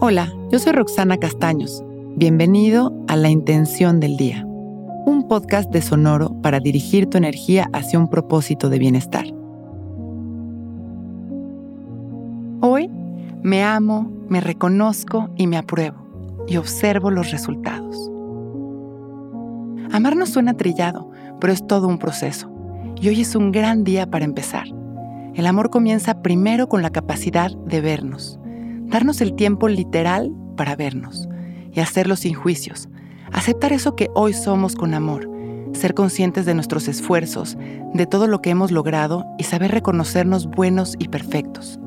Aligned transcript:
Hola, 0.00 0.32
yo 0.52 0.60
soy 0.60 0.74
Roxana 0.74 1.16
Castaños. 1.16 1.82
Bienvenido 2.14 2.94
a 3.08 3.16
La 3.16 3.30
Intención 3.30 3.98
del 3.98 4.16
Día, 4.16 4.44
un 4.46 5.26
podcast 5.26 5.72
de 5.72 5.82
Sonoro 5.82 6.40
para 6.40 6.60
dirigir 6.60 7.10
tu 7.10 7.18
energía 7.18 7.68
hacia 7.72 7.98
un 7.98 8.08
propósito 8.08 8.68
de 8.68 8.78
bienestar. 8.78 9.26
Hoy 12.60 12.88
me 13.42 13.64
amo, 13.64 14.08
me 14.28 14.40
reconozco 14.40 15.30
y 15.34 15.48
me 15.48 15.56
apruebo 15.56 15.96
y 16.46 16.58
observo 16.58 17.10
los 17.10 17.32
resultados. 17.32 18.08
Amar 19.90 20.14
no 20.14 20.26
suena 20.26 20.54
trillado, 20.54 21.10
pero 21.40 21.52
es 21.52 21.66
todo 21.66 21.88
un 21.88 21.98
proceso 21.98 22.48
y 23.00 23.08
hoy 23.08 23.22
es 23.22 23.34
un 23.34 23.50
gran 23.50 23.82
día 23.82 24.06
para 24.06 24.24
empezar. 24.24 24.68
El 25.34 25.44
amor 25.44 25.70
comienza 25.70 26.22
primero 26.22 26.68
con 26.68 26.82
la 26.82 26.90
capacidad 26.90 27.50
de 27.66 27.80
vernos, 27.80 28.38
darnos 28.88 29.20
el 29.20 29.34
tiempo 29.34 29.68
literal 29.68 30.32
para 30.56 30.76
vernos 30.76 31.28
y 31.72 31.80
hacerlo 31.80 32.16
sin 32.16 32.34
juicios, 32.34 32.88
aceptar 33.32 33.72
eso 33.72 33.94
que 33.94 34.08
hoy 34.14 34.32
somos 34.32 34.74
con 34.74 34.94
amor, 34.94 35.30
ser 35.72 35.94
conscientes 35.94 36.46
de 36.46 36.54
nuestros 36.54 36.88
esfuerzos, 36.88 37.56
de 37.94 38.06
todo 38.06 38.26
lo 38.26 38.40
que 38.40 38.50
hemos 38.50 38.70
logrado 38.70 39.24
y 39.38 39.44
saber 39.44 39.70
reconocernos 39.70 40.46
buenos 40.46 40.94
y 40.98 41.08
perfectos. 41.08 41.78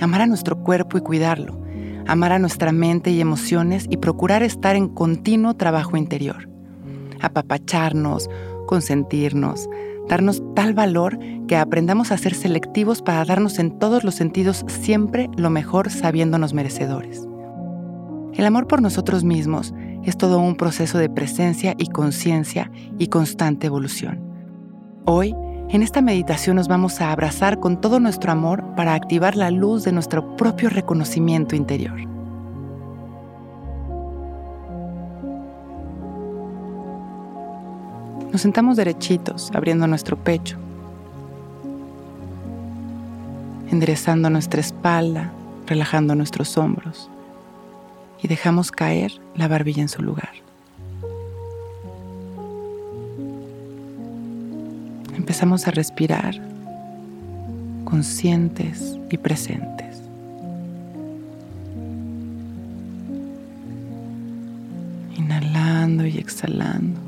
Amar 0.00 0.22
a 0.22 0.26
nuestro 0.26 0.62
cuerpo 0.62 0.96
y 0.96 1.00
cuidarlo, 1.00 1.60
amar 2.06 2.32
a 2.32 2.38
nuestra 2.38 2.72
mente 2.72 3.10
y 3.10 3.20
emociones 3.20 3.86
y 3.90 3.96
procurar 3.96 4.42
estar 4.42 4.76
en 4.76 4.88
continuo 4.88 5.54
trabajo 5.54 5.96
interior. 5.96 6.48
Apapacharnos, 7.20 8.30
consentirnos, 8.66 9.68
darnos 10.08 10.42
tal 10.54 10.74
valor 10.74 11.18
que 11.46 11.56
aprendamos 11.56 12.10
a 12.10 12.18
ser 12.18 12.34
selectivos 12.34 13.02
para 13.02 13.24
darnos 13.24 13.58
en 13.58 13.78
todos 13.78 14.04
los 14.04 14.14
sentidos 14.14 14.64
siempre 14.66 15.28
lo 15.36 15.50
mejor 15.50 15.90
sabiéndonos 15.90 16.54
merecedores. 16.54 17.26
El 18.34 18.44
amor 18.44 18.66
por 18.66 18.82
nosotros 18.82 19.24
mismos 19.24 19.74
es 20.04 20.16
todo 20.16 20.38
un 20.38 20.56
proceso 20.56 20.98
de 20.98 21.10
presencia 21.10 21.74
y 21.76 21.88
conciencia 21.88 22.70
y 22.98 23.08
constante 23.08 23.66
evolución. 23.66 24.20
Hoy, 25.04 25.34
en 25.70 25.82
esta 25.82 26.00
meditación 26.00 26.56
nos 26.56 26.68
vamos 26.68 27.00
a 27.00 27.12
abrazar 27.12 27.60
con 27.60 27.80
todo 27.80 28.00
nuestro 28.00 28.32
amor 28.32 28.64
para 28.74 28.94
activar 28.94 29.36
la 29.36 29.50
luz 29.50 29.84
de 29.84 29.92
nuestro 29.92 30.36
propio 30.36 30.70
reconocimiento 30.70 31.56
interior. 31.56 32.07
Nos 38.32 38.42
sentamos 38.42 38.76
derechitos, 38.76 39.50
abriendo 39.54 39.86
nuestro 39.86 40.16
pecho, 40.16 40.58
enderezando 43.70 44.28
nuestra 44.28 44.60
espalda, 44.60 45.32
relajando 45.66 46.14
nuestros 46.14 46.56
hombros 46.58 47.10
y 48.22 48.28
dejamos 48.28 48.70
caer 48.70 49.12
la 49.34 49.48
barbilla 49.48 49.82
en 49.82 49.88
su 49.88 50.02
lugar. 50.02 50.32
Empezamos 55.16 55.66
a 55.66 55.70
respirar 55.70 56.34
conscientes 57.84 58.96
y 59.10 59.16
presentes. 59.16 60.02
Inhalando 65.16 66.06
y 66.06 66.18
exhalando. 66.18 67.07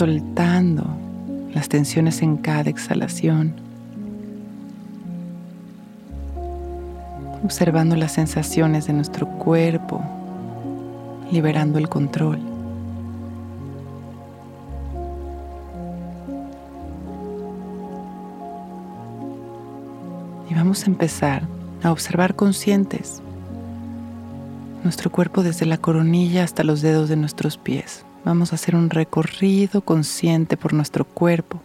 Soltando 0.00 0.86
las 1.52 1.68
tensiones 1.68 2.22
en 2.22 2.38
cada 2.38 2.70
exhalación, 2.70 3.52
observando 7.44 7.96
las 7.96 8.12
sensaciones 8.12 8.86
de 8.86 8.94
nuestro 8.94 9.28
cuerpo, 9.28 10.02
liberando 11.30 11.78
el 11.78 11.90
control. 11.90 12.38
Y 20.48 20.54
vamos 20.54 20.84
a 20.84 20.86
empezar 20.86 21.42
a 21.82 21.92
observar 21.92 22.34
conscientes 22.34 23.20
nuestro 24.82 25.10
cuerpo 25.12 25.42
desde 25.42 25.66
la 25.66 25.76
coronilla 25.76 26.42
hasta 26.42 26.64
los 26.64 26.80
dedos 26.80 27.10
de 27.10 27.16
nuestros 27.16 27.58
pies. 27.58 28.06
Vamos 28.24 28.52
a 28.52 28.56
hacer 28.56 28.76
un 28.76 28.90
recorrido 28.90 29.80
consciente 29.80 30.58
por 30.58 30.74
nuestro 30.74 31.06
cuerpo, 31.06 31.62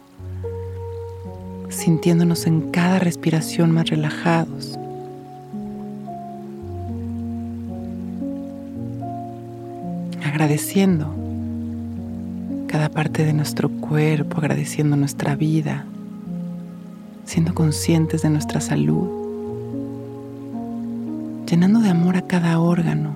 sintiéndonos 1.68 2.46
en 2.46 2.70
cada 2.70 2.98
respiración 2.98 3.72
más 3.72 3.90
relajados. 3.90 4.78
Agradeciendo 10.24 11.14
cada 12.68 12.88
parte 12.88 13.24
de 13.24 13.34
nuestro 13.34 13.68
cuerpo, 13.68 14.38
agradeciendo 14.38 14.96
nuestra 14.96 15.36
vida, 15.36 15.84
siendo 17.26 17.54
conscientes 17.54 18.22
de 18.22 18.30
nuestra 18.30 18.62
salud, 18.62 19.08
llenando 21.46 21.80
de 21.80 21.90
amor 21.90 22.16
a 22.16 22.22
cada 22.22 22.58
órgano, 22.60 23.14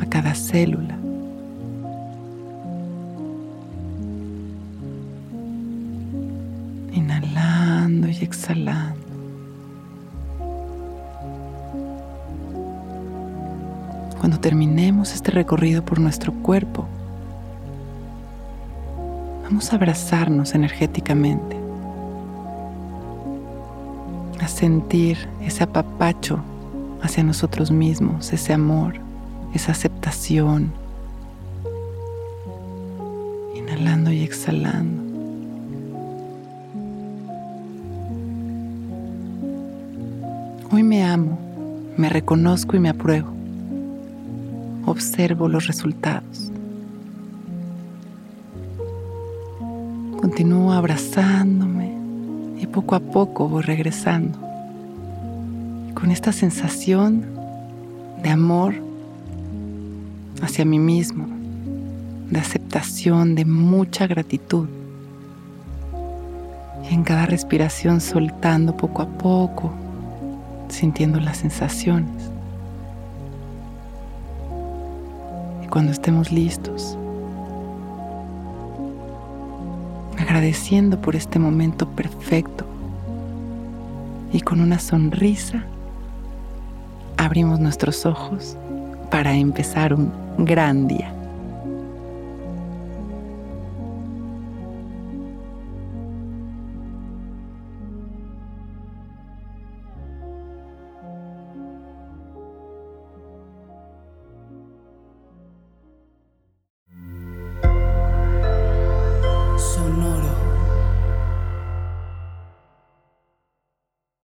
a 0.00 0.06
cada 0.06 0.34
célula. 0.34 1.03
Exhalando. 8.24 9.04
Cuando 14.18 14.40
terminemos 14.40 15.12
este 15.12 15.30
recorrido 15.30 15.84
por 15.84 16.00
nuestro 16.00 16.32
cuerpo, 16.32 16.86
vamos 19.44 19.70
a 19.70 19.76
abrazarnos 19.76 20.54
energéticamente, 20.54 21.56
a 24.40 24.48
sentir 24.48 25.28
ese 25.42 25.62
apapacho 25.64 26.40
hacia 27.02 27.22
nosotros 27.22 27.70
mismos, 27.70 28.32
ese 28.32 28.54
amor, 28.54 28.94
esa 29.52 29.72
aceptación, 29.72 30.72
inhalando 33.54 34.10
y 34.10 34.22
exhalando. 34.22 35.03
Hoy 40.74 40.82
me 40.82 41.04
amo, 41.04 41.38
me 41.96 42.08
reconozco 42.08 42.74
y 42.74 42.80
me 42.80 42.88
apruebo. 42.88 43.28
Observo 44.86 45.46
los 45.46 45.68
resultados. 45.68 46.50
Continúo 50.20 50.72
abrazándome 50.72 51.96
y 52.60 52.66
poco 52.66 52.96
a 52.96 52.98
poco 52.98 53.48
voy 53.48 53.62
regresando 53.62 54.36
con 55.94 56.10
esta 56.10 56.32
sensación 56.32 57.24
de 58.20 58.30
amor 58.30 58.74
hacia 60.42 60.64
mí 60.64 60.80
mismo, 60.80 61.28
de 62.30 62.40
aceptación, 62.40 63.36
de 63.36 63.44
mucha 63.44 64.08
gratitud. 64.08 64.66
Y 66.90 66.94
en 66.94 67.04
cada 67.04 67.26
respiración 67.26 68.00
soltando 68.00 68.76
poco 68.76 69.02
a 69.02 69.06
poco 69.06 69.83
sintiendo 70.74 71.20
las 71.20 71.38
sensaciones. 71.38 72.30
Y 75.62 75.66
cuando 75.68 75.92
estemos 75.92 76.30
listos, 76.30 76.98
agradeciendo 80.18 81.00
por 81.00 81.16
este 81.16 81.38
momento 81.38 81.88
perfecto 81.88 82.66
y 84.32 84.40
con 84.40 84.60
una 84.60 84.78
sonrisa, 84.78 85.64
abrimos 87.16 87.60
nuestros 87.60 88.04
ojos 88.04 88.56
para 89.10 89.34
empezar 89.34 89.94
un 89.94 90.12
gran 90.38 90.88
día. 90.88 91.13